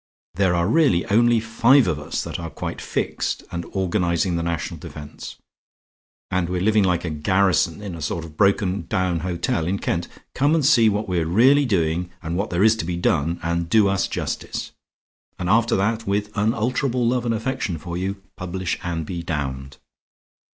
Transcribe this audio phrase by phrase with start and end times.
[0.33, 4.79] There are really only five of us that are quite fixed, and organizing the national
[4.79, 5.35] defense;
[6.31, 10.07] and we're living like a garrison in a sort of broken down hotel in Kent.
[10.33, 13.69] Come and see what we're really doing and what there is to be done, and
[13.69, 14.71] do us justice.
[15.37, 19.77] And after that, with unalterable love and affection for you, publish and be damned."